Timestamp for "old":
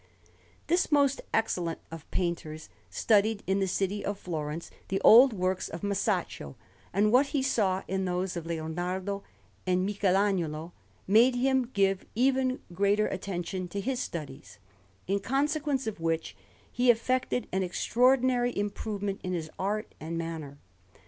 5.01-5.31